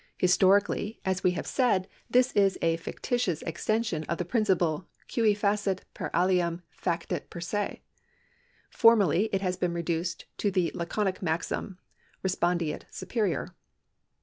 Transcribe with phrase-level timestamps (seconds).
[0.17, 4.87] Historically, as we have said, this is a fictitious extension of the principle.
[5.07, 7.83] Qui facit per alium facit per se.
[8.71, 11.77] Formally, it has been reduced to the laconic maxim.
[12.23, 13.53] Respondeat superior.